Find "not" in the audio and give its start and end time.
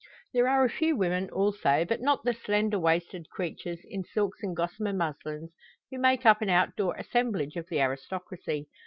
2.01-2.23